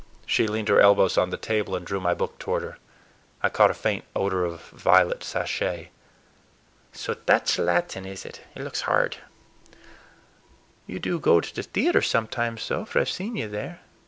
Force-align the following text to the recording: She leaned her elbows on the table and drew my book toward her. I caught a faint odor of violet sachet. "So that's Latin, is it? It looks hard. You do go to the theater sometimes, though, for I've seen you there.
She 0.25 0.47
leaned 0.47 0.67
her 0.67 0.81
elbows 0.81 1.15
on 1.15 1.29
the 1.29 1.37
table 1.37 1.75
and 1.75 1.85
drew 1.85 1.99
my 2.01 2.15
book 2.15 2.39
toward 2.39 2.63
her. 2.63 2.79
I 3.43 3.49
caught 3.49 3.69
a 3.69 3.75
faint 3.75 4.03
odor 4.15 4.43
of 4.43 4.61
violet 4.69 5.23
sachet. 5.23 5.91
"So 6.91 7.15
that's 7.27 7.59
Latin, 7.59 8.07
is 8.07 8.25
it? 8.25 8.41
It 8.55 8.63
looks 8.63 8.81
hard. 8.81 9.17
You 10.87 10.97
do 10.97 11.19
go 11.19 11.39
to 11.39 11.53
the 11.55 11.61
theater 11.61 12.01
sometimes, 12.01 12.67
though, 12.67 12.83
for 12.85 12.99
I've 12.99 13.09
seen 13.09 13.35
you 13.35 13.47
there. 13.47 13.81